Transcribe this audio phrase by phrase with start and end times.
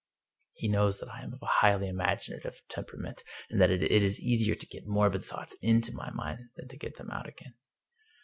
[0.53, 4.19] He knows that I am of a highly imaginative tempera ment, and that it is
[4.19, 7.53] easier to get morbid thoughts into my mind than to get them out again.